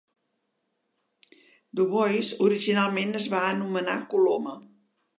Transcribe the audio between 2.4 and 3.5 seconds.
originalment es va